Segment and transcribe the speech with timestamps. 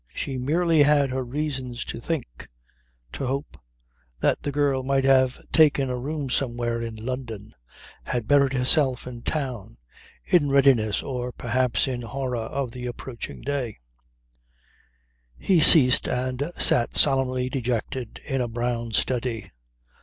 [0.15, 2.49] She merely had her reasons to think,
[3.13, 3.59] to hope,
[4.19, 7.53] that the girl might have taken a room somewhere in London,
[8.05, 9.77] had buried herself in town
[10.25, 13.77] in readiness or perhaps in horror of the approaching day
[15.37, 19.51] He ceased and sat solemnly dejected, in a brown study.